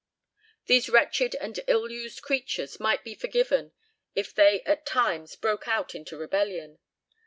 These 0.65 0.89
wretched 0.89 1.35
and 1.35 1.59
ill 1.67 1.91
used 1.91 2.23
creatures 2.23 2.79
might 2.79 3.03
be 3.03 3.13
forgiven 3.13 3.71
if 4.15 4.33
they 4.33 4.61
at 4.63 4.83
times 4.83 5.35
broke 5.35 5.67
out 5.67 5.93
into 5.93 6.17
rebellion. 6.17 6.79